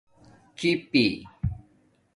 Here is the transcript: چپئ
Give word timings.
چپئ 0.57 1.05